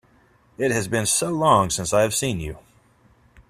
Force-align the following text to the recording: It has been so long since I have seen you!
It 0.57 0.71
has 0.71 0.87
been 0.87 1.05
so 1.05 1.29
long 1.29 1.69
since 1.69 1.93
I 1.93 2.01
have 2.01 2.15
seen 2.15 2.39
you! 2.39 2.57